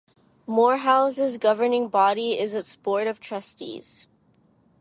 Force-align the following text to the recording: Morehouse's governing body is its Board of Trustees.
Morehouse's 0.47 1.37
governing 1.37 1.87
body 1.87 2.39
is 2.39 2.55
its 2.55 2.75
Board 2.75 3.05
of 3.05 3.19
Trustees. 3.19 4.07